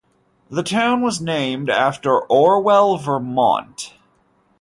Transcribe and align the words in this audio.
The 0.49 0.63
town 0.63 1.01
was 1.03 1.21
named 1.21 1.69
after 1.69 2.19
Orwell, 2.21 2.97
Vermont. 2.97 3.93